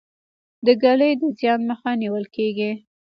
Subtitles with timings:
[0.65, 2.71] د ږلۍ د زیان مخه نیول کیږي.